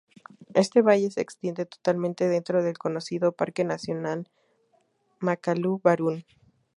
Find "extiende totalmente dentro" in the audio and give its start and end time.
1.21-2.63